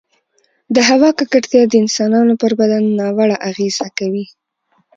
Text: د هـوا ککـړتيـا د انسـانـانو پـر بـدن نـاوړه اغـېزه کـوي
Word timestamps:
د 0.75 0.77
هـوا 0.89 1.09
ککـړتيـا 1.19 1.61
د 1.67 1.73
انسـانـانو 1.83 2.33
پـر 2.41 2.51
بـدن 2.59 2.83
نـاوړه 2.97 3.37
اغـېزه 3.49 3.87
کـوي 3.97 4.25